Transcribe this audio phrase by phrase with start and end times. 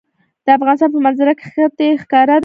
[0.45, 2.39] د افغانستان په منظره کې ښتې ښکاره ده.